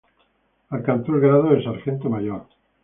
[0.71, 2.47] Alcanzó el grado de sargento mayor.